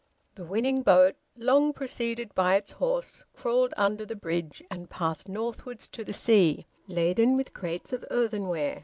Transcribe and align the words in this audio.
The 0.33 0.45
winning 0.45 0.81
boat, 0.81 1.15
long 1.37 1.73
preceded 1.73 2.33
by 2.33 2.55
its 2.55 2.71
horse, 2.71 3.23
crawled 3.35 3.71
under 3.77 4.03
the 4.03 4.15
bridge 4.15 4.63
and 4.71 4.89
passed 4.89 5.29
northwards 5.29 5.87
to 5.89 6.03
the 6.03 6.11
sea, 6.11 6.65
laden 6.87 7.37
with 7.37 7.53
crates 7.53 7.93
of 7.93 8.03
earthenware. 8.09 8.79